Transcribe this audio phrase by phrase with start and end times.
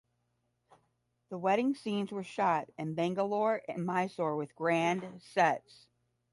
[1.29, 5.85] The wedding scenes were shot in Bangalore and Mysore with grand sets.